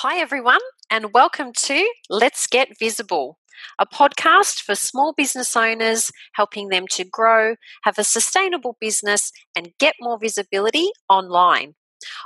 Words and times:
Hi, 0.00 0.18
everyone, 0.18 0.60
and 0.90 1.14
welcome 1.14 1.54
to 1.54 1.90
Let's 2.10 2.46
Get 2.46 2.78
Visible, 2.78 3.38
a 3.78 3.86
podcast 3.86 4.60
for 4.60 4.74
small 4.74 5.14
business 5.16 5.56
owners, 5.56 6.10
helping 6.34 6.68
them 6.68 6.86
to 6.88 7.04
grow, 7.04 7.54
have 7.84 7.98
a 7.98 8.04
sustainable 8.04 8.76
business, 8.78 9.32
and 9.56 9.72
get 9.78 9.94
more 9.98 10.18
visibility 10.18 10.90
online. 11.08 11.76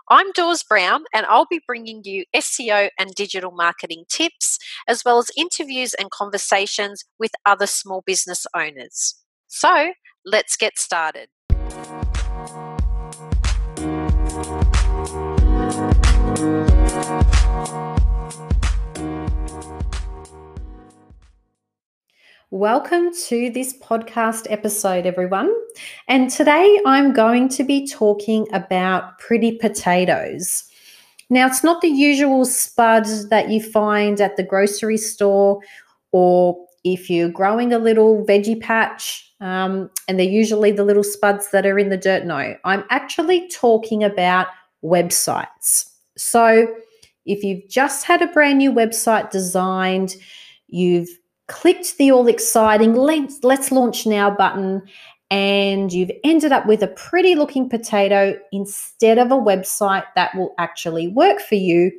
I'm 0.09 0.33
Dawes 0.33 0.65
Brown, 0.65 1.05
and 1.15 1.25
I'll 1.27 1.47
be 1.49 1.61
bringing 1.65 2.01
you 2.03 2.25
SEO 2.35 2.89
and 2.99 3.15
digital 3.15 3.53
marketing 3.53 4.03
tips, 4.09 4.59
as 4.89 5.05
well 5.05 5.19
as 5.19 5.31
interviews 5.37 5.95
and 5.95 6.11
conversations 6.11 7.05
with 7.21 7.31
other 7.47 7.69
small 7.69 8.03
business 8.05 8.47
owners. 8.53 9.15
So, 9.47 9.93
let's 10.25 10.57
get 10.57 10.77
started. 10.77 11.29
Welcome 22.53 23.15
to 23.27 23.49
this 23.51 23.79
podcast 23.79 24.49
episode, 24.51 25.07
everyone. 25.07 25.55
And 26.09 26.29
today 26.29 26.81
I'm 26.85 27.13
going 27.13 27.49
to 27.51 27.63
be 27.63 27.87
talking 27.87 28.49
about 28.53 29.19
pretty 29.21 29.53
potatoes. 29.53 30.65
Now, 31.31 31.47
it's 31.47 31.63
not 31.63 31.81
the 31.81 31.89
usual 31.89 32.45
spud 32.45 33.07
that 33.31 33.51
you 33.51 33.63
find 33.63 34.21
at 34.21 34.37
the 34.37 34.43
grocery 34.43 34.97
store, 34.97 35.61
or 36.11 36.67
if 36.83 37.09
you're 37.09 37.29
growing 37.29 37.73
a 37.73 37.79
little 37.79 38.27
veggie 38.27 38.61
patch, 38.61 39.33
um, 39.41 39.89
and 40.09 40.19
they're 40.19 40.27
usually 40.27 40.73
the 40.73 40.85
little 40.85 41.05
spuds 41.05 41.53
that 41.53 41.65
are 41.65 41.79
in 41.79 41.89
the 41.89 41.97
dirt. 41.97 42.25
No, 42.25 42.57
I'm 42.65 42.83
actually 42.91 43.49
talking 43.49 44.03
about 44.03 44.49
websites. 44.83 45.89
So, 46.17 46.67
if 47.27 47.45
you've 47.45 47.69
just 47.69 48.05
had 48.05 48.23
a 48.23 48.27
brand 48.27 48.59
new 48.59 48.73
website 48.73 49.31
designed, 49.31 50.17
you've 50.69 51.09
clicked 51.49 51.99
the 51.99 52.13
all 52.13 52.29
exciting 52.29 52.95
let's, 52.95 53.43
let's 53.43 53.73
launch 53.73 54.07
now 54.07 54.31
button 54.31 54.83
and 55.31 55.93
you've 55.93 56.11
ended 56.25 56.53
up 56.53 56.67
with 56.67 56.83
a 56.83 56.89
pretty 56.89 57.35
looking 57.35 57.69
potato 57.69 58.37
instead 58.53 59.19
of 59.19 59.31
a 59.31 59.37
website 59.37 60.05
that 60.17 60.35
will 60.35 60.55
actually 60.59 61.09
work 61.09 61.41
for 61.41 61.55
you. 61.55 61.93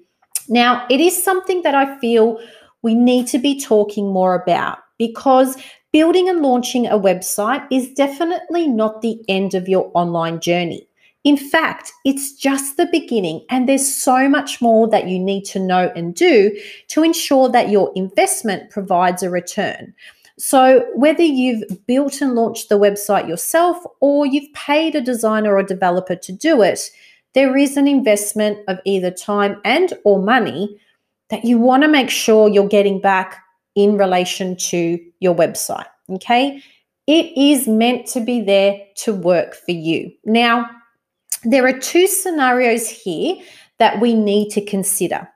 Now, 0.49 0.85
it 0.89 0.99
is 0.99 1.23
something 1.23 1.61
that 1.61 1.75
I 1.75 1.97
feel 1.99 2.39
we 2.81 2.93
need 2.93 3.27
to 3.27 3.39
be 3.39 3.59
talking 3.59 4.11
more 4.11 4.35
about 4.35 4.79
because 4.97 5.55
building 5.93 6.27
and 6.27 6.41
launching 6.41 6.87
a 6.87 6.99
website 6.99 7.65
is 7.71 7.93
definitely 7.93 8.67
not 8.67 9.01
the 9.01 9.23
end 9.29 9.53
of 9.53 9.69
your 9.69 9.91
online 9.93 10.41
journey. 10.41 10.87
In 11.23 11.37
fact, 11.37 11.91
it's 12.03 12.33
just 12.33 12.77
the 12.77 12.87
beginning, 12.87 13.45
and 13.49 13.69
there's 13.69 13.87
so 13.87 14.27
much 14.27 14.61
more 14.61 14.87
that 14.89 15.07
you 15.07 15.19
need 15.19 15.43
to 15.45 15.59
know 15.59 15.91
and 15.95 16.15
do 16.15 16.57
to 16.87 17.03
ensure 17.03 17.47
that 17.49 17.69
your 17.69 17.91
investment 17.95 18.71
provides 18.71 19.21
a 19.21 19.29
return. 19.29 19.93
So, 20.39 20.87
whether 20.95 21.21
you've 21.21 21.85
built 21.85 22.21
and 22.21 22.33
launched 22.33 22.69
the 22.69 22.79
website 22.79 23.27
yourself 23.27 23.77
or 23.99 24.25
you've 24.25 24.51
paid 24.53 24.95
a 24.95 25.01
designer 25.01 25.55
or 25.55 25.61
developer 25.61 26.15
to 26.15 26.31
do 26.31 26.63
it, 26.63 26.89
there 27.33 27.55
is 27.55 27.77
an 27.77 27.87
investment 27.87 28.57
of 28.67 28.79
either 28.83 29.11
time 29.11 29.61
and 29.63 29.93
or 30.03 30.19
money 30.19 30.79
that 31.29 31.45
you 31.45 31.59
want 31.59 31.83
to 31.83 31.87
make 31.87 32.09
sure 32.09 32.49
you're 32.49 32.67
getting 32.67 32.99
back 32.99 33.37
in 33.75 33.97
relation 33.97 34.55
to 34.55 34.99
your 35.19 35.35
website, 35.35 35.85
okay? 36.09 36.61
It 37.07 37.37
is 37.37 37.67
meant 37.67 38.07
to 38.07 38.19
be 38.19 38.41
there 38.41 38.79
to 38.97 39.13
work 39.13 39.55
for 39.55 39.71
you. 39.71 40.11
Now, 40.25 40.69
there 41.43 41.65
are 41.65 41.79
two 41.79 42.07
scenarios 42.07 42.89
here 42.89 43.35
that 43.79 43.99
we 43.99 44.13
need 44.13 44.49
to 44.51 44.63
consider. 44.63 45.27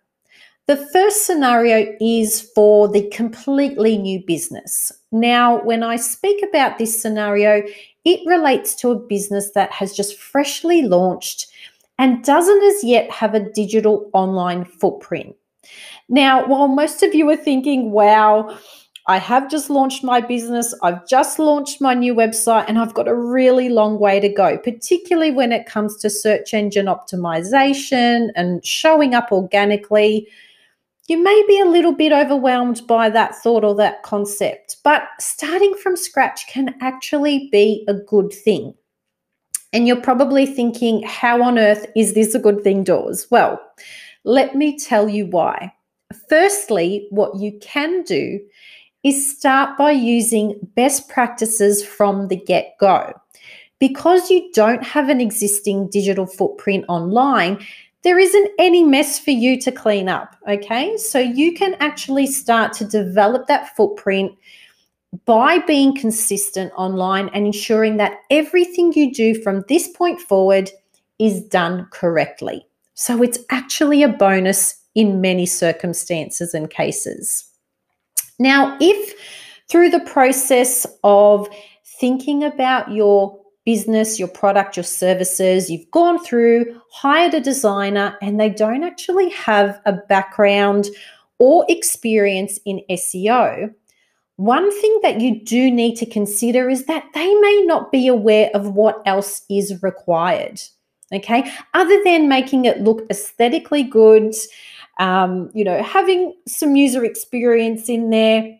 The 0.67 0.77
first 0.91 1.25
scenario 1.25 1.95
is 2.01 2.49
for 2.55 2.87
the 2.87 3.07
completely 3.09 3.97
new 3.97 4.23
business. 4.25 4.91
Now, 5.11 5.61
when 5.63 5.83
I 5.83 5.95
speak 5.95 6.43
about 6.43 6.79
this 6.79 6.99
scenario, 6.99 7.63
it 8.03 8.19
relates 8.25 8.73
to 8.75 8.89
a 8.91 8.99
business 8.99 9.51
that 9.51 9.71
has 9.71 9.93
just 9.93 10.17
freshly 10.17 10.81
launched 10.81 11.47
and 11.99 12.23
doesn't 12.23 12.63
as 12.63 12.83
yet 12.83 13.11
have 13.11 13.35
a 13.35 13.51
digital 13.51 14.09
online 14.13 14.65
footprint. 14.65 15.35
Now, 16.09 16.45
while 16.47 16.67
most 16.67 17.03
of 17.03 17.13
you 17.15 17.29
are 17.29 17.37
thinking, 17.37 17.91
wow, 17.91 18.57
I 19.07 19.19
have 19.19 19.51
just 19.51 19.69
launched 19.69 20.03
my 20.03 20.19
business. 20.19 20.73
I've 20.81 21.07
just 21.07 21.37
launched 21.37 21.79
my 21.79 21.93
new 21.93 22.15
website 22.15 22.65
and 22.67 22.79
I've 22.79 22.95
got 22.95 23.07
a 23.07 23.13
really 23.13 23.69
long 23.69 23.99
way 23.99 24.19
to 24.19 24.29
go, 24.29 24.57
particularly 24.57 25.29
when 25.29 25.51
it 25.51 25.67
comes 25.67 25.97
to 25.97 26.09
search 26.09 26.55
engine 26.55 26.87
optimization 26.87 28.29
and 28.35 28.65
showing 28.65 29.13
up 29.13 29.31
organically. 29.31 30.27
You 31.07 31.21
may 31.21 31.43
be 31.47 31.59
a 31.59 31.69
little 31.69 31.93
bit 31.93 32.11
overwhelmed 32.11 32.87
by 32.87 33.11
that 33.11 33.35
thought 33.35 33.63
or 33.63 33.75
that 33.75 34.01
concept, 34.01 34.77
but 34.83 35.03
starting 35.19 35.75
from 35.75 35.95
scratch 35.95 36.47
can 36.47 36.73
actually 36.81 37.47
be 37.51 37.85
a 37.87 37.93
good 37.93 38.33
thing. 38.33 38.73
And 39.71 39.87
you're 39.87 40.01
probably 40.01 40.47
thinking, 40.47 41.03
how 41.03 41.43
on 41.43 41.59
earth 41.59 41.85
is 41.95 42.15
this 42.15 42.33
a 42.33 42.39
good 42.39 42.63
thing, 42.63 42.83
Dawes? 42.83 43.27
Well, 43.29 43.61
let 44.23 44.55
me 44.55 44.79
tell 44.79 45.07
you 45.07 45.27
why. 45.27 45.73
Firstly, 46.27 47.07
what 47.11 47.35
you 47.35 47.59
can 47.61 48.01
do 48.03 48.39
is 49.05 49.37
start 49.37 49.77
by 49.77 49.91
using 49.91 50.59
best 50.75 51.07
practices 51.07 51.85
from 51.85 52.27
the 52.27 52.35
get 52.35 52.75
go. 52.79 53.13
Because 53.79 54.31
you 54.31 54.51
don't 54.53 54.83
have 54.83 55.09
an 55.09 55.21
existing 55.21 55.89
digital 55.89 56.25
footprint 56.25 56.85
online, 56.89 57.63
there 58.01 58.17
isn't 58.17 58.51
any 58.57 58.83
mess 58.83 59.19
for 59.19 59.29
you 59.31 59.59
to 59.61 59.71
clean 59.71 60.09
up. 60.09 60.35
Okay. 60.47 60.97
So 60.97 61.19
you 61.19 61.53
can 61.53 61.75
actually 61.75 62.25
start 62.25 62.73
to 62.73 62.85
develop 62.85 63.47
that 63.47 63.75
footprint 63.75 64.33
by 65.25 65.59
being 65.59 65.95
consistent 65.95 66.73
online 66.75 67.29
and 67.29 67.45
ensuring 67.45 67.97
that 67.97 68.19
everything 68.31 68.91
you 68.93 69.13
do 69.13 69.39
from 69.41 69.63
this 69.67 69.87
point 69.87 70.19
forward 70.19 70.71
is 71.19 71.41
done 71.41 71.87
correctly. 71.91 72.65
So 72.95 73.21
it's 73.21 73.39
actually 73.51 74.01
a 74.01 74.09
bonus 74.09 74.81
in 74.95 75.21
many 75.21 75.45
circumstances 75.45 76.53
and 76.53 76.69
cases. 76.69 77.51
Now, 78.39 78.77
if 78.79 79.13
through 79.69 79.89
the 79.89 80.01
process 80.01 80.85
of 81.03 81.47
thinking 81.99 82.43
about 82.43 82.91
your 82.91 83.39
business, 83.65 84.19
your 84.19 84.27
product, 84.27 84.77
your 84.77 84.83
services, 84.83 85.69
you've 85.69 85.89
gone 85.91 86.23
through, 86.23 86.79
hired 86.91 87.33
a 87.33 87.41
designer, 87.41 88.17
and 88.21 88.39
they 88.39 88.49
don't 88.49 88.83
actually 88.83 89.29
have 89.29 89.81
a 89.85 89.93
background 89.93 90.87
or 91.39 91.65
experience 91.67 92.59
in 92.65 92.81
SEO, 92.89 93.73
one 94.37 94.69
thing 94.81 94.99
that 95.01 95.21
you 95.21 95.43
do 95.43 95.71
need 95.71 95.95
to 95.95 96.05
consider 96.05 96.69
is 96.69 96.85
that 96.85 97.05
they 97.13 97.33
may 97.35 97.63
not 97.65 97.91
be 97.91 98.07
aware 98.07 98.49
of 98.53 98.73
what 98.73 99.01
else 99.05 99.43
is 99.49 99.81
required. 99.81 100.61
Okay, 101.13 101.49
other 101.75 102.01
than 102.03 102.27
making 102.27 102.65
it 102.65 102.81
look 102.81 103.05
aesthetically 103.09 103.83
good 103.83 104.33
um, 104.97 105.49
you 105.53 105.63
know, 105.63 105.81
having 105.83 106.33
some 106.47 106.75
user 106.75 107.03
experience 107.03 107.89
in 107.89 108.09
there. 108.09 108.57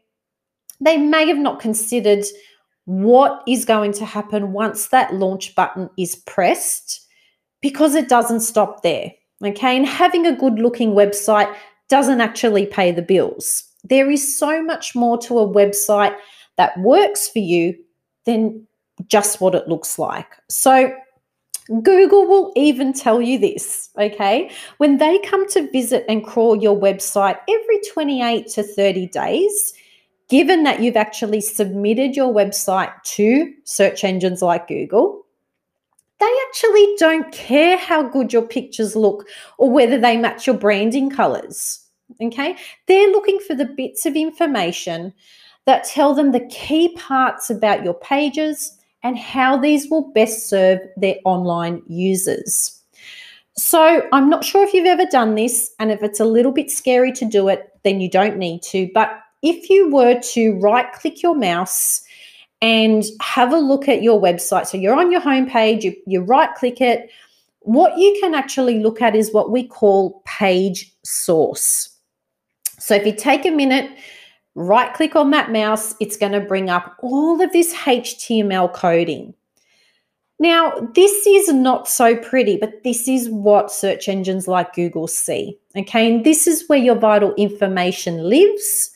They 0.82 0.98
may 0.98 1.28
have 1.28 1.38
not 1.38 1.62
considered 1.62 2.26
what 2.86 3.42
is 3.48 3.66
going 3.66 3.94
to 3.94 4.06
happen 4.06 4.52
once 4.52 4.88
that 4.88 5.14
launch 5.14 5.56
button 5.56 5.90
is 5.98 6.16
pressed 6.16 7.06
because 7.62 7.96
it 7.96 8.10
doesn't 8.10 8.42
stop 8.42 8.84
there. 8.84 9.12
Okay. 9.44 9.76
And 9.76 9.86
having 9.86 10.26
a 10.26 10.36
good 10.36 10.60
looking 10.60 10.92
website 10.92 11.54
doesn't 11.90 12.22
actually 12.22 12.66
pay 12.66 12.92
the 12.92 13.02
bills. 13.02 13.64
There 13.84 14.10
is 14.10 14.38
so 14.38 14.64
much 14.64 14.96
more 14.96 15.18
to 15.20 15.40
a 15.40 15.48
website 15.48 16.16
that 16.58 16.78
works 16.80 17.28
for 17.28 17.40
you 17.40 17.76
than 18.26 18.68
just 19.08 19.42
what 19.42 19.56
it 19.56 19.68
looks 19.68 20.00
like. 20.00 20.28
So, 20.50 20.94
Google 21.82 22.28
will 22.28 22.52
even 22.56 22.94
tell 22.94 23.22
you 23.22 23.40
this, 23.40 23.90
okay? 23.98 24.52
When 24.78 24.98
they 24.98 25.18
come 25.20 25.48
to 25.50 25.70
visit 25.72 26.06
and 26.08 26.24
crawl 26.24 26.56
your 26.56 26.80
website 26.80 27.40
every 27.50 27.80
28 27.92 28.48
to 28.50 28.64
30 28.64 29.08
days, 29.08 29.74
given 30.30 30.64
that 30.64 30.82
you've 30.82 30.96
actually 30.96 31.42
submitted 31.42 32.16
your 32.16 32.32
website 32.32 32.92
to 33.04 33.52
search 33.64 34.04
engines 34.04 34.44
like 34.44 34.68
Google, 34.68 35.26
they 36.20 36.32
actually 36.48 36.96
don't 36.98 37.32
care 37.32 37.78
how 37.78 38.04
good 38.04 38.32
your 38.32 38.48
pictures 38.48 38.96
look 38.96 39.28
or 39.58 39.70
whether 39.70 40.00
they 40.00 40.18
match 40.18 40.46
your 40.46 40.58
branding 40.58 41.10
colors. 41.10 41.84
Okay? 42.22 42.56
They're 42.88 43.12
looking 43.12 43.40
for 43.40 43.56
the 43.56 43.66
bits 43.66 44.06
of 44.06 44.16
information 44.16 45.14
that 45.66 45.84
tell 45.84 46.14
them 46.14 46.32
the 46.32 46.46
key 46.48 46.96
parts 46.96 47.50
about 47.50 47.84
your 47.84 47.96
pages 47.96 48.75
and 49.06 49.20
how 49.20 49.56
these 49.56 49.88
will 49.88 50.12
best 50.14 50.50
serve 50.50 50.80
their 50.98 51.18
online 51.26 51.84
users. 51.88 52.82
So, 53.56 54.06
I'm 54.12 54.30
not 54.32 54.44
sure 54.44 54.66
if 54.66 54.74
you've 54.74 54.88
ever 54.88 55.06
done 55.06 55.36
this, 55.36 55.72
and 55.80 55.92
if 55.92 56.02
it's 56.02 56.20
a 56.20 56.26
little 56.26 56.52
bit 56.52 56.72
scary 56.72 57.12
to 57.14 57.24
do 57.24 57.48
it, 57.48 57.72
then 57.84 58.02
you 58.02 58.10
don't 58.10 58.38
need 58.38 58.64
to. 58.64 58.90
But 58.96 59.18
if 59.44 59.70
you 59.70 59.92
were 59.92 60.20
to 60.34 60.56
right 60.56 60.92
click 60.92 61.22
your 61.22 61.36
mouse 61.36 62.04
and 62.62 63.04
have 63.22 63.54
a 63.54 63.60
look 63.60 63.88
at 63.88 64.02
your 64.02 64.20
website, 64.20 64.66
so 64.66 64.76
you're 64.76 65.00
on 65.00 65.12
your 65.12 65.22
homepage, 65.22 65.84
you, 65.84 65.96
you 66.08 66.22
right 66.22 66.54
click 66.56 66.82
it, 66.82 67.12
what 67.60 67.98
you 68.00 68.18
can 68.20 68.34
actually 68.34 68.80
look 68.80 69.04
at 69.04 69.16
is 69.16 69.32
what 69.32 69.52
we 69.52 69.68
call 69.68 70.24
page 70.26 70.92
source. 71.04 71.96
So 72.80 72.96
if 72.96 73.06
you 73.06 73.16
take 73.16 73.46
a 73.46 73.52
minute, 73.52 73.90
right 74.56 74.94
click 74.94 75.16
on 75.16 75.32
that 75.32 75.52
mouse, 75.52 75.96
it's 76.00 76.18
going 76.18 76.32
to 76.32 76.40
bring 76.40 76.70
up 76.70 76.98
all 77.00 77.42
of 77.42 77.52
this 77.52 77.74
HTML 77.74 78.74
coding. 78.74 79.34
Now, 80.40 80.74
this 80.94 81.26
is 81.26 81.54
not 81.54 81.88
so 81.88 82.18
pretty, 82.18 82.58
but 82.58 82.84
this 82.84 83.08
is 83.08 83.30
what 83.30 83.72
search 83.72 84.10
engines 84.10 84.48
like 84.48 84.74
Google 84.74 85.08
see. 85.08 85.58
Okay, 85.78 86.14
and 86.14 86.26
this 86.26 86.46
is 86.46 86.68
where 86.68 86.80
your 86.80 86.96
vital 86.96 87.34
information 87.36 88.30
lives. 88.30 88.92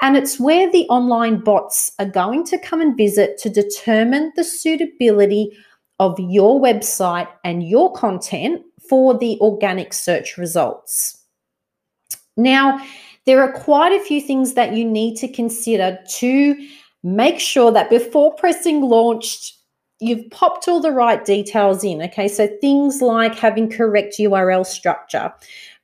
And 0.00 0.16
it's 0.16 0.40
where 0.40 0.70
the 0.70 0.86
online 0.88 1.40
bots 1.40 1.92
are 1.98 2.06
going 2.06 2.44
to 2.46 2.58
come 2.58 2.80
and 2.80 2.96
visit 2.96 3.38
to 3.38 3.50
determine 3.50 4.32
the 4.34 4.44
suitability 4.44 5.56
of 5.98 6.18
your 6.18 6.60
website 6.60 7.28
and 7.44 7.68
your 7.68 7.92
content 7.92 8.62
for 8.88 9.16
the 9.16 9.38
organic 9.40 9.92
search 9.92 10.36
results. 10.36 11.18
Now, 12.36 12.84
there 13.26 13.42
are 13.42 13.52
quite 13.52 13.92
a 13.92 14.04
few 14.04 14.20
things 14.20 14.54
that 14.54 14.74
you 14.74 14.84
need 14.84 15.16
to 15.18 15.28
consider 15.28 15.98
to 16.08 16.68
make 17.02 17.38
sure 17.38 17.70
that 17.72 17.90
before 17.90 18.34
pressing 18.34 18.82
launched, 18.82 19.56
you've 20.00 20.28
popped 20.30 20.66
all 20.68 20.80
the 20.80 20.90
right 20.90 21.24
details 21.24 21.84
in. 21.84 22.02
Okay, 22.02 22.28
so 22.28 22.48
things 22.60 23.00
like 23.02 23.34
having 23.34 23.70
correct 23.70 24.16
URL 24.18 24.66
structure, 24.66 25.32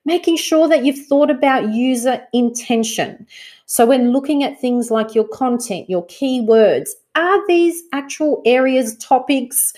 making 0.05 0.37
sure 0.37 0.69
that 0.69 0.85
you've 0.85 1.07
thought 1.07 1.31
about 1.31 1.73
user 1.73 2.23
intention. 2.33 3.27
So, 3.67 3.85
when 3.85 4.13
looking 4.13 4.43
at 4.43 4.61
things 4.61 4.91
like 4.91 5.15
your 5.15 5.29
content, 5.29 5.91
your 5.91 6.07
keywords, 6.07 6.91
are 7.17 7.47
these 7.47 7.83
actual 7.93 8.43
areas, 8.47 8.97
topics, 8.99 9.73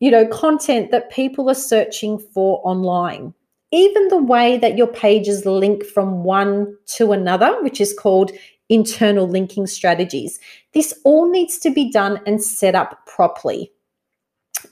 you 0.00 0.10
know, 0.10 0.26
content 0.26 0.90
that 0.90 1.10
people 1.10 1.50
are 1.50 1.54
searching 1.54 2.18
for 2.18 2.60
online? 2.64 3.34
Even 3.70 4.08
the 4.08 4.22
way 4.22 4.58
that 4.58 4.78
your 4.78 4.86
pages 4.86 5.44
link 5.44 5.84
from 5.84 6.24
one 6.24 6.76
to 6.96 7.12
another, 7.12 7.62
which 7.62 7.80
is 7.80 7.92
called 7.92 8.32
internal 8.68 9.28
linking 9.28 9.66
strategies. 9.66 10.38
This 10.74 10.94
all 11.04 11.30
needs 11.30 11.58
to 11.58 11.70
be 11.70 11.90
done 11.90 12.20
and 12.26 12.42
set 12.42 12.74
up 12.74 13.06
properly. 13.06 13.72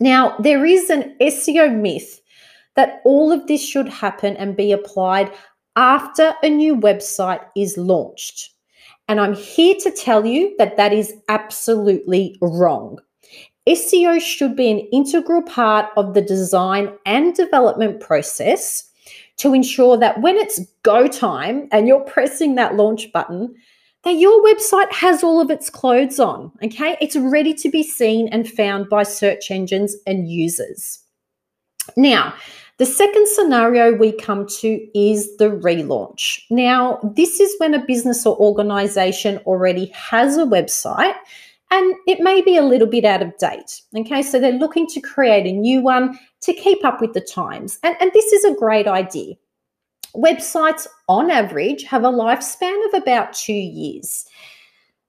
Now, 0.01 0.37
there 0.39 0.65
is 0.65 0.91
an 0.91 1.17
SEO 1.21 1.75
myth 1.75 2.21
that 2.75 3.01
all 3.05 3.33
of 3.33 3.47
this 3.47 3.67
should 3.67 3.89
happen 3.89 4.37
and 4.37 4.57
be 4.57 4.73
applied 4.73 5.33
after 5.77 6.35
a 6.43 6.49
new 6.49 6.77
website 6.77 7.45
is 7.57 7.77
launched. 7.77 8.51
And 9.09 9.21
I'm 9.21 9.35
here 9.35 9.77
to 9.81 9.91
tell 9.91 10.27
you 10.27 10.55
that 10.59 10.77
that 10.77 10.93
is 10.93 11.15
absolutely 11.29 12.37
wrong. 12.41 12.99
SEO 13.69 14.21
should 14.21 14.55
be 14.55 14.71
an 14.71 14.79
integral 14.93 15.43
part 15.43 15.87
of 15.97 16.15
the 16.15 16.23
design 16.23 16.93
and 17.05 17.35
development 17.35 18.01
process 18.01 18.91
to 19.39 19.53
ensure 19.53 19.97
that 19.97 20.21
when 20.21 20.37
it's 20.37 20.61
go 20.83 21.07
time 21.09 21.69
and 21.73 21.89
you're 21.89 22.01
pressing 22.01 22.55
that 22.55 22.77
launch 22.77 23.13
button, 23.13 23.55
that 24.05 24.13
your 24.13 24.43
website 24.45 24.91
has 24.93 25.25
all 25.25 25.41
of 25.41 25.51
its 25.51 25.69
clothes 25.69 26.21
on, 26.21 26.53
okay? 26.63 26.97
It's 27.01 27.17
ready 27.17 27.53
to 27.55 27.69
be 27.69 27.83
seen 27.83 28.29
and 28.29 28.49
found 28.49 28.89
by 28.89 29.03
search 29.03 29.51
engines 29.51 29.97
and 30.07 30.31
users. 30.31 31.01
Now, 31.97 32.35
the 32.79 32.87
second 32.87 33.27
scenario 33.27 33.95
we 33.95 34.13
come 34.13 34.47
to 34.61 34.99
is 34.99 35.37
the 35.39 35.51
relaunch. 35.51 36.41
Now, 36.51 37.01
this 37.17 37.41
is 37.41 37.55
when 37.59 37.75
a 37.75 37.85
business 37.85 38.25
or 38.25 38.37
organization 38.37 39.39
already 39.39 39.87
has 39.87 40.37
a 40.37 40.45
website 40.45 41.15
and 41.71 41.95
it 42.07 42.21
may 42.21 42.41
be 42.43 42.57
a 42.57 42.63
little 42.63 42.87
bit 42.87 43.05
out 43.05 43.23
of 43.23 43.37
date. 43.39 43.83
Okay, 43.97 44.23
so 44.23 44.39
they're 44.39 44.53
looking 44.53 44.87
to 44.89 45.01
create 45.01 45.47
a 45.47 45.53
new 45.53 45.81
one 45.81 46.19
to 46.43 46.53
keep 46.53 46.85
up 46.85 47.01
with 47.01 47.13
the 47.13 47.21
times. 47.21 47.79
And, 47.83 47.97
and 48.01 48.13
this 48.13 48.33
is 48.33 48.45
a 48.45 48.55
great 48.55 48.87
idea. 48.87 49.35
Websites, 50.15 50.87
on 51.09 51.31
average, 51.31 51.85
have 51.85 52.05
a 52.05 52.11
lifespan 52.11 52.87
of 52.89 53.03
about 53.03 53.33
two 53.33 53.53
years. 53.53 54.25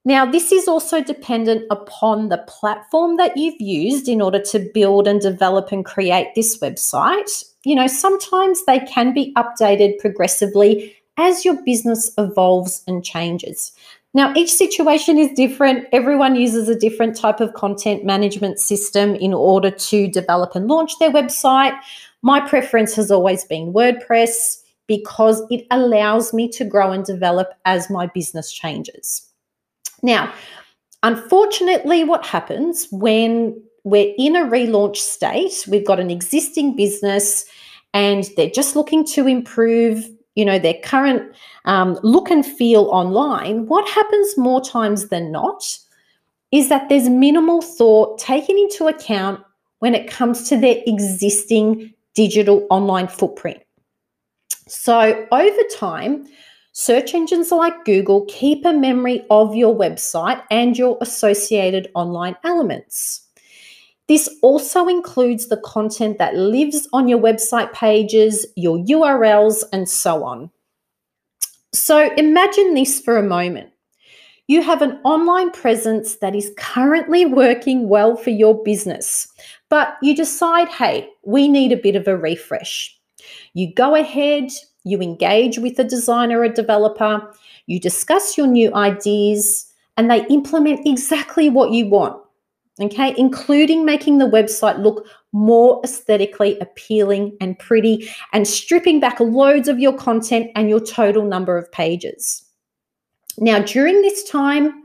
Now, 0.04 0.26
this 0.26 0.52
is 0.54 0.68
also 0.70 1.04
dependent 1.04 1.66
upon 1.70 2.30
the 2.30 2.44
platform 2.48 3.18
that 3.18 3.36
you've 3.36 3.60
used 3.60 4.08
in 4.08 4.22
order 4.22 4.40
to 4.40 4.70
build 4.74 5.06
and 5.06 5.20
develop 5.20 5.72
and 5.72 5.84
create 5.84 6.30
this 6.34 6.58
website. 6.60 7.44
You 7.66 7.76
know, 7.76 7.88
sometimes 7.88 8.64
they 8.66 8.80
can 8.80 9.14
be 9.14 9.34
updated 9.34 10.00
progressively 10.00 10.96
as 11.18 11.44
your 11.44 11.62
business 11.64 12.12
evolves 12.18 12.84
and 12.88 13.04
changes. 13.04 13.74
Now, 14.14 14.34
each 14.36 14.52
situation 14.52 15.18
is 15.18 15.32
different. 15.34 15.88
Everyone 15.92 16.36
uses 16.36 16.70
a 16.70 16.80
different 16.80 17.16
type 17.16 17.40
of 17.40 17.54
content 17.54 18.04
management 18.04 18.60
system 18.60 19.16
in 19.16 19.34
order 19.34 19.70
to 19.70 20.08
develop 20.08 20.56
and 20.56 20.68
launch 20.68 20.98
their 21.00 21.12
website. 21.12 21.78
My 22.22 22.40
preference 22.40 22.96
has 22.96 23.12
always 23.12 23.44
been 23.44 23.74
WordPress 23.74 24.62
because 24.88 25.44
it 25.52 25.68
allows 25.70 26.34
me 26.34 26.50
to 26.50 26.66
grow 26.66 26.92
and 26.92 27.06
develop 27.06 27.50
as 27.66 27.90
my 27.90 28.08
business 28.08 28.52
changes. 28.52 29.28
Now, 30.02 30.34
unfortunately, 31.04 32.04
what 32.04 32.26
happens 32.26 32.88
when 32.92 33.62
we're 33.84 34.14
in 34.18 34.36
a 34.36 34.46
relaunch 34.46 34.98
state, 34.98 35.66
we've 35.68 35.86
got 35.86 36.00
an 36.00 36.10
existing 36.10 36.76
business 36.76 37.46
and 37.94 38.26
they're 38.36 38.50
just 38.50 38.76
looking 38.76 39.06
to 39.06 39.28
improve 39.28 40.10
you 40.38 40.46
know 40.46 40.58
their 40.58 40.76
current 40.84 41.24
um, 41.66 42.00
look 42.04 42.32
and 42.32 42.46
feel 42.46 42.84
online 42.86 43.66
what 43.68 43.88
happens 43.90 44.38
more 44.38 44.62
times 44.62 45.10
than 45.10 45.32
not 45.32 45.64
is 46.52 46.70
that 46.70 46.88
there's 46.88 47.10
minimal 47.10 47.62
thought 47.62 48.18
taken 48.18 48.58
into 48.58 48.88
account 48.88 49.42
when 49.80 49.94
it 49.94 50.10
comes 50.10 50.48
to 50.48 50.58
their 50.58 50.82
existing 50.86 51.94
digital 52.14 52.66
online 52.70 53.08
footprint 53.08 53.62
so, 54.68 55.26
over 55.32 55.64
time, 55.76 56.28
search 56.74 57.14
engines 57.14 57.52
like 57.52 57.86
Google 57.86 58.26
keep 58.26 58.66
a 58.66 58.74
memory 58.74 59.26
of 59.30 59.56
your 59.56 59.74
website 59.74 60.42
and 60.52 60.78
your 60.78 60.98
associated 61.02 61.90
online 61.96 62.36
elements. 62.44 63.27
This 64.08 64.30
also 64.42 64.88
includes 64.88 65.48
the 65.48 65.58
content 65.58 66.18
that 66.18 66.36
lives 66.36 66.88
on 66.94 67.08
your 67.08 67.20
website 67.20 67.74
pages, 67.74 68.46
your 68.56 68.78
URLs, 68.78 69.64
and 69.74 69.88
so 69.88 70.24
on. 70.24 70.50
So, 71.74 72.14
imagine 72.16 72.74
this 72.74 73.02
for 73.02 73.18
a 73.18 73.24
moment. 73.24 73.70
You 74.48 74.62
have 74.62 74.82
an 74.82 75.00
online 75.04 75.52
presence 75.52 76.16
that 76.18 76.34
is 76.34 76.54
currently 76.58 77.26
working 77.26 77.90
well 77.90 78.16
for 78.16 78.30
your 78.30 78.64
business, 78.64 79.28
but 79.70 79.98
you 80.02 80.16
decide, 80.16 80.70
hey, 80.70 81.10
we 81.26 81.50
need 81.50 81.74
a 81.74 81.78
bit 81.78 81.98
of 81.98 82.08
a 82.08 82.18
refresh. 82.18 82.98
You 83.54 83.74
go 83.74 83.94
ahead, 83.94 84.52
you 84.86 85.02
engage 85.02 85.60
with 85.60 85.78
a 85.80 85.84
designer 85.84 86.40
or 86.40 86.48
developer, 86.48 87.30
you 87.66 87.78
discuss 87.78 88.38
your 88.38 88.48
new 88.48 88.74
ideas, 88.74 89.70
and 89.98 90.10
they 90.10 90.26
implement 90.28 90.88
exactly 90.88 91.50
what 91.50 91.72
you 91.72 91.90
want. 91.90 92.22
Okay, 92.80 93.16
including 93.18 93.86
making 93.86 94.20
the 94.20 94.30
website 94.30 94.78
look 94.84 95.08
more 95.32 95.82
aesthetically 95.84 96.60
appealing 96.60 97.36
and 97.42 97.58
pretty, 97.58 98.08
and 98.34 98.48
stripping 98.48 99.00
back 99.00 99.20
loads 99.20 99.68
of 99.68 99.80
your 99.80 99.94
content 99.94 100.52
and 100.56 100.70
your 100.70 100.80
total 100.80 101.26
number 101.26 101.58
of 101.58 101.72
pages. 101.72 102.44
Now, 103.40 103.60
during 103.60 104.02
this 104.04 104.24
time, 104.30 104.84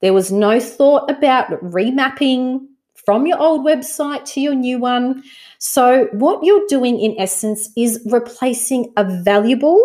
there 0.00 0.12
was 0.12 0.30
no 0.30 0.60
thought 0.60 1.10
about 1.10 1.50
remapping, 1.62 2.60
from 3.04 3.26
your 3.26 3.38
old 3.38 3.66
website 3.66 4.24
to 4.24 4.40
your 4.40 4.54
new 4.54 4.78
one. 4.78 5.22
So, 5.58 6.08
what 6.12 6.44
you're 6.44 6.66
doing 6.68 7.00
in 7.00 7.16
essence 7.18 7.68
is 7.76 8.00
replacing 8.06 8.92
a 8.96 9.04
valuable 9.22 9.80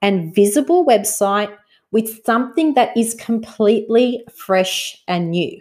and 0.00 0.34
visible 0.34 0.84
website 0.84 1.54
with 1.90 2.24
something 2.24 2.74
that 2.74 2.96
is 2.96 3.14
completely 3.14 4.24
fresh 4.34 5.02
and 5.08 5.30
new. 5.30 5.60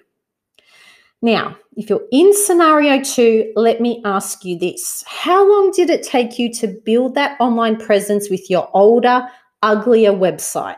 Now, 1.21 1.55
if 1.77 1.89
you're 1.89 2.07
in 2.11 2.33
scenario 2.33 3.01
two, 3.01 3.51
let 3.55 3.79
me 3.79 4.01
ask 4.05 4.43
you 4.43 4.57
this 4.57 5.03
How 5.07 5.47
long 5.47 5.71
did 5.71 5.89
it 5.89 6.03
take 6.03 6.39
you 6.39 6.51
to 6.55 6.67
build 6.85 7.15
that 7.15 7.39
online 7.39 7.77
presence 7.77 8.29
with 8.29 8.49
your 8.49 8.69
older, 8.73 9.27
uglier 9.61 10.11
website? 10.11 10.77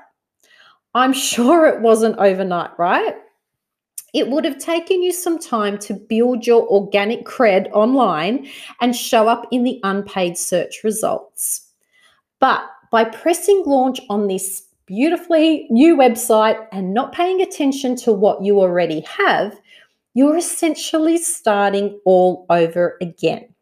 I'm 0.94 1.14
sure 1.32 1.68
it 1.68 1.82
wasn't 1.82 2.18
overnight, 2.18 2.72
right? 2.78 3.16
it 4.14 4.30
would 4.30 4.46
have 4.46 4.60
taken 4.60 5.02
you 5.02 5.12
some 5.12 5.40
time 5.40 5.78
to 5.80 5.94
build 5.96 6.46
your 6.46 6.68
organic 6.68 7.26
cred 7.26 7.70
online 7.72 8.48
and 8.80 8.96
show 8.96 9.28
up 9.28 9.48
in 9.52 9.64
the 9.64 9.80
unpaid 9.84 10.38
search 10.38 10.84
results. 10.84 11.72
But 12.40 12.64
by 12.92 13.06
pressing 13.06 13.64
launch 13.66 14.00
on 14.10 14.28
this 14.28 14.68
beautifully 14.86 15.66
new 15.72 15.96
website 15.98 16.68
and 16.72 16.94
not 16.94 17.12
paying 17.12 17.42
attention 17.42 17.96
to 17.96 18.14
what 18.14 18.44
you 18.44 18.60
already 18.60 19.00
have, 19.02 19.60
you're 20.14 20.38
essentially 20.38 21.18
starting 21.18 22.00
all 22.06 22.46
over 22.50 22.98
again. 23.02 23.54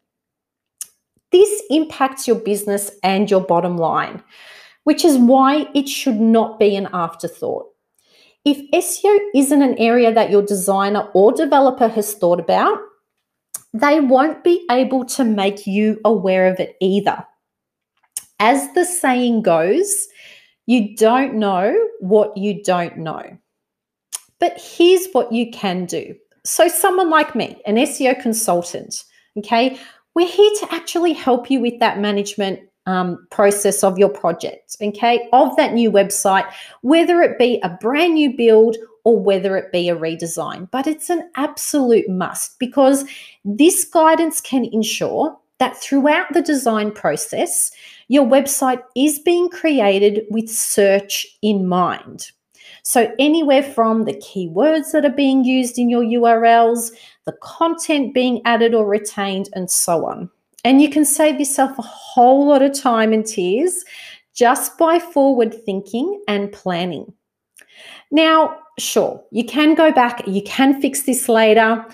This 1.32 1.64
impacts 1.70 2.28
your 2.28 2.38
business 2.38 2.92
and 3.04 3.32
your 3.32 3.42
bottom 3.42 3.78
line, 3.78 4.22
which 4.84 5.06
is 5.06 5.18
why 5.18 5.68
it 5.74 5.88
should 5.88 6.20
not 6.20 6.60
be 6.60 6.76
an 6.76 6.90
afterthought. 6.94 7.68
If 8.44 8.70
SEO 8.72 9.18
isn't 9.36 9.62
an 9.62 9.78
area 9.78 10.14
that 10.14 10.32
your 10.32 10.42
designer 10.42 11.10
or 11.14 11.32
developer 11.32 11.88
has 11.88 12.14
thought 12.16 12.40
about, 12.40 12.80
they 13.74 14.00
won't 14.02 14.44
be 14.44 14.66
able 14.70 15.06
to 15.06 15.24
make 15.24 15.66
you 15.66 16.02
aware 16.04 16.48
of 16.48 16.60
it 16.60 16.76
either. 16.82 17.26
As 18.40 18.74
the 18.74 18.84
saying 18.84 19.44
goes, 19.44 20.08
you 20.66 20.96
don't 20.96 21.36
know 21.36 21.78
what 22.00 22.36
you 22.36 22.62
don't 22.64 22.98
know. 22.98 23.38
But 24.40 24.60
here's 24.60 25.08
what 25.14 25.32
you 25.32 25.52
can 25.52 25.86
do. 25.86 26.16
So, 26.44 26.68
someone 26.68 27.10
like 27.10 27.36
me, 27.36 27.62
an 27.66 27.76
SEO 27.76 28.20
consultant, 28.22 29.04
okay, 29.38 29.78
we're 30.16 30.28
here 30.28 30.52
to 30.62 30.74
actually 30.74 31.14
help 31.14 31.52
you 31.52 31.60
with 31.60 31.80
that 31.80 32.00
management 32.00 32.60
um, 32.88 33.28
process 33.30 33.84
of 33.84 34.00
your 34.00 34.10
project, 34.10 34.76
okay, 34.82 35.30
of 35.34 35.56
that 35.58 35.74
new 35.74 35.92
website, 35.92 36.52
whether 36.82 37.22
it 37.22 37.38
be 37.38 37.60
a 37.64 37.70
brand 37.70 38.16
new 38.16 38.36
build 38.36 38.78
or 39.04 39.20
whether 39.20 39.56
it 39.56 39.72
be 39.72 39.90
a 39.90 39.96
redesign. 39.96 40.70
But 40.72 40.88
it's 40.88 41.10
an 41.10 41.30
absolute 41.36 42.10
must 42.10 42.58
because 42.60 43.06
this 43.46 43.86
guidance 43.86 44.42
can 44.42 44.66
ensure 44.66 45.38
that 45.60 45.78
throughout 45.78 46.34
the 46.34 46.42
design 46.42 46.92
process, 46.92 47.72
your 48.08 48.26
website 48.26 48.82
is 48.96 49.20
being 49.20 49.48
created 49.50 50.24
with 50.30 50.50
search 50.50 51.28
in 51.44 51.68
mind. 51.68 52.32
So, 52.84 53.14
anywhere 53.20 53.64
from 53.64 54.06
the 54.06 54.14
keywords 54.14 54.92
that 54.92 55.06
are 55.06 55.10
being 55.10 55.44
used 55.44 55.78
in 55.78 55.90
your 55.90 56.04
URLs, 56.04 56.92
the 57.26 57.34
content 57.42 58.14
being 58.14 58.42
added 58.46 58.74
or 58.74 58.86
retained, 58.86 59.50
and 59.54 59.70
so 59.70 60.06
on. 60.08 60.30
And 60.64 60.82
you 60.82 60.90
can 60.90 61.06
save 61.06 61.40
yourself 61.40 61.78
a 61.78 61.84
whole 61.84 62.48
lot 62.48 62.62
of 62.62 62.74
time 62.74 63.14
and 63.14 63.26
tears 63.26 63.84
just 64.34 64.78
by 64.78 65.00
forward 65.00 65.54
thinking 65.66 66.22
and 66.28 66.52
planning. 66.52 67.14
Now, 68.12 68.58
sure, 68.78 69.24
you 69.32 69.46
can 69.46 69.76
go 69.76 69.92
back, 69.92 70.24
you 70.28 70.42
can 70.44 70.82
fix 70.82 71.04
this 71.04 71.30
later, 71.30 71.86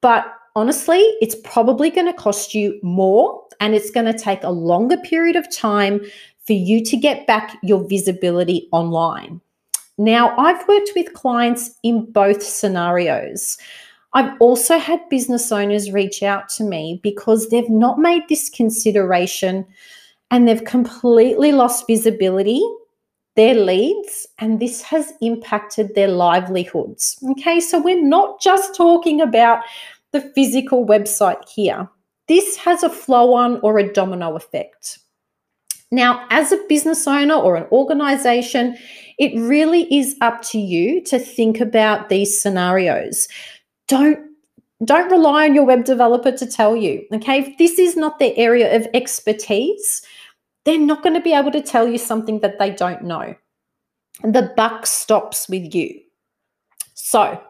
but 0.00 0.26
honestly, 0.56 0.98
it's 1.20 1.36
probably 1.44 1.90
going 1.90 2.06
to 2.06 2.12
cost 2.12 2.54
you 2.54 2.78
more 2.82 3.42
and 3.60 3.74
it's 3.74 3.90
going 3.90 4.06
to 4.06 4.18
take 4.18 4.42
a 4.42 4.50
longer 4.50 4.96
period 4.98 5.36
of 5.36 5.50
time 5.54 6.00
for 6.46 6.52
you 6.52 6.84
to 6.84 6.96
get 6.96 7.26
back 7.26 7.56
your 7.62 7.86
visibility 7.88 8.68
online. 8.72 9.40
Now, 9.98 10.36
I've 10.36 10.66
worked 10.66 10.90
with 10.96 11.14
clients 11.14 11.70
in 11.82 12.10
both 12.10 12.42
scenarios. 12.42 13.56
I've 14.12 14.32
also 14.40 14.78
had 14.78 15.08
business 15.08 15.50
owners 15.50 15.90
reach 15.90 16.22
out 16.22 16.48
to 16.50 16.64
me 16.64 17.00
because 17.02 17.48
they've 17.48 17.68
not 17.68 17.98
made 17.98 18.22
this 18.28 18.48
consideration 18.48 19.66
and 20.30 20.48
they've 20.48 20.64
completely 20.64 21.52
lost 21.52 21.86
visibility, 21.86 22.62
their 23.36 23.54
leads, 23.54 24.26
and 24.38 24.60
this 24.60 24.82
has 24.82 25.12
impacted 25.20 25.94
their 25.94 26.08
livelihoods. 26.08 27.18
Okay, 27.32 27.60
so 27.60 27.80
we're 27.80 28.02
not 28.02 28.40
just 28.40 28.74
talking 28.74 29.20
about 29.20 29.60
the 30.12 30.20
physical 30.20 30.86
website 30.86 31.48
here. 31.48 31.88
This 32.28 32.56
has 32.56 32.82
a 32.82 32.90
flow 32.90 33.34
on 33.34 33.60
or 33.60 33.78
a 33.78 33.92
domino 33.92 34.36
effect. 34.36 34.98
Now, 35.94 36.26
as 36.30 36.50
a 36.50 36.58
business 36.68 37.06
owner 37.06 37.34
or 37.34 37.54
an 37.54 37.68
organization, 37.70 38.76
it 39.16 39.32
really 39.40 39.82
is 39.96 40.16
up 40.20 40.42
to 40.50 40.58
you 40.58 41.00
to 41.04 41.20
think 41.20 41.60
about 41.60 42.08
these 42.08 42.38
scenarios. 42.38 43.28
Don't 43.86 44.18
don't 44.84 45.10
rely 45.10 45.44
on 45.44 45.54
your 45.54 45.64
web 45.64 45.84
developer 45.84 46.32
to 46.32 46.46
tell 46.46 46.74
you. 46.74 47.06
Okay, 47.14 47.38
if 47.38 47.58
this 47.58 47.78
is 47.78 47.96
not 47.96 48.18
their 48.18 48.32
area 48.36 48.74
of 48.74 48.88
expertise, 48.92 50.02
they're 50.64 50.80
not 50.80 51.04
going 51.04 51.14
to 51.14 51.20
be 51.20 51.32
able 51.32 51.52
to 51.52 51.62
tell 51.62 51.86
you 51.88 51.96
something 51.96 52.40
that 52.40 52.58
they 52.58 52.70
don't 52.70 53.04
know. 53.04 53.36
The 54.24 54.52
buck 54.56 54.86
stops 54.86 55.48
with 55.48 55.74
you. 55.76 56.00
So, 56.94 57.40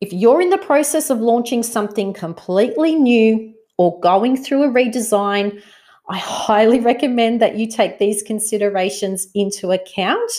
if 0.00 0.10
you're 0.10 0.40
in 0.40 0.48
the 0.48 0.58
process 0.58 1.10
of 1.10 1.20
launching 1.20 1.62
something 1.62 2.14
completely 2.14 2.94
new 2.94 3.52
or 3.76 4.00
going 4.00 4.42
through 4.42 4.62
a 4.62 4.68
redesign, 4.68 5.62
I 6.08 6.16
highly 6.16 6.80
recommend 6.80 7.40
that 7.42 7.56
you 7.56 7.66
take 7.66 7.98
these 7.98 8.22
considerations 8.22 9.28
into 9.34 9.72
account 9.72 10.30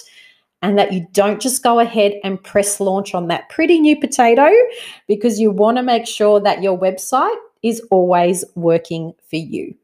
and 0.62 0.78
that 0.78 0.92
you 0.94 1.08
don't 1.14 1.40
just 1.40 1.64
go 1.64 1.80
ahead 1.80 2.14
and 2.24 2.44
press 2.44 2.80
launch 2.80 3.14
on 3.14 3.28
that 3.28 3.50
pretty 3.50 3.80
new 3.80 4.00
potato 4.00 4.50
because 5.08 5.40
you 5.40 5.52
want 5.52 5.78
to 5.78 5.84
make 5.84 6.08
sure 6.08 6.40
that 6.40 6.64
your 6.64 6.78
website 6.78 7.38
is 7.62 7.82
always 7.92 8.44
working 8.56 9.14
for 9.30 9.38
you. 9.38 9.76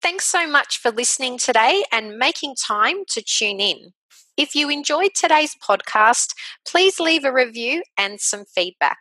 Thanks 0.00 0.24
so 0.24 0.48
much 0.48 0.78
for 0.78 0.90
listening 0.90 1.38
today 1.38 1.84
and 1.92 2.18
making 2.18 2.56
time 2.56 3.04
to 3.10 3.22
tune 3.22 3.60
in. 3.60 3.92
If 4.36 4.54
you 4.54 4.70
enjoyed 4.70 5.14
today's 5.14 5.54
podcast, 5.54 6.34
please 6.66 6.98
leave 6.98 7.24
a 7.24 7.32
review 7.32 7.82
and 7.98 8.20
some 8.20 8.44
feedback. 8.44 8.98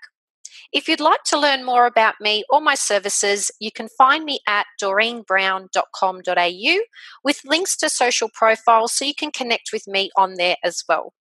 If 0.73 0.87
you'd 0.87 1.01
like 1.01 1.23
to 1.25 1.37
learn 1.37 1.65
more 1.65 1.85
about 1.85 2.15
me 2.21 2.45
or 2.49 2.61
my 2.61 2.75
services, 2.75 3.51
you 3.59 3.73
can 3.73 3.89
find 3.97 4.23
me 4.23 4.39
at 4.47 4.65
doreenbrown.com.au 4.81 6.79
with 7.25 7.41
links 7.43 7.75
to 7.77 7.89
social 7.89 8.29
profiles 8.33 8.93
so 8.93 9.03
you 9.03 9.13
can 9.13 9.31
connect 9.31 9.71
with 9.73 9.85
me 9.85 10.11
on 10.15 10.35
there 10.35 10.55
as 10.63 10.81
well. 10.87 11.13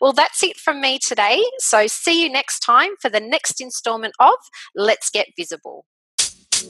Well, 0.00 0.12
that's 0.12 0.44
it 0.44 0.56
from 0.56 0.80
me 0.80 1.00
today. 1.00 1.44
So, 1.58 1.88
see 1.88 2.22
you 2.22 2.30
next 2.30 2.60
time 2.60 2.90
for 3.00 3.08
the 3.08 3.18
next 3.20 3.60
installment 3.60 4.14
of 4.20 4.34
Let's 4.76 5.10
Get 5.10 5.28
Visible. 5.36 5.84
You 6.62 6.68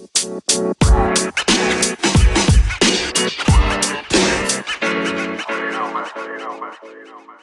know, 5.71 5.93
man. 5.93 6.73
You 6.83 7.05
know, 7.05 7.21
man. 7.27 7.42